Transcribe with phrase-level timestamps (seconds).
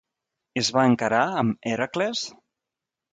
[0.61, 2.23] Es va encarar amb Hèracles?